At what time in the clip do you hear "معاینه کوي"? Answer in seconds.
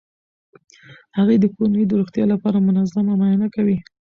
3.19-3.77